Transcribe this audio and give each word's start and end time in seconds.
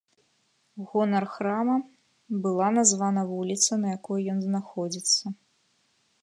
У 0.83 0.85
гонар 0.93 1.25
храма 1.33 1.75
бала 2.45 2.69
названа 2.79 3.21
вуліца, 3.33 3.71
на 3.85 3.93
якой 3.97 4.19
ён 4.35 4.39
знаходзіцца. 4.47 5.25